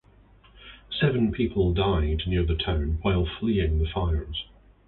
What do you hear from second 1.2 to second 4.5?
people died near the town while fleeing the fires.